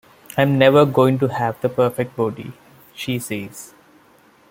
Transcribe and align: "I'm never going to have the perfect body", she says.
"I'm 0.35 0.57
never 0.57 0.83
going 0.87 1.19
to 1.19 1.27
have 1.27 1.61
the 1.61 1.69
perfect 1.69 2.15
body", 2.15 2.53
she 2.95 3.19
says. 3.19 3.75